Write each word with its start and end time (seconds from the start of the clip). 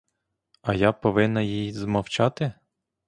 А 0.61 0.73
я 0.73 0.91
повинна 0.91 1.41
їй 1.41 1.71
змовчати? 1.73 2.53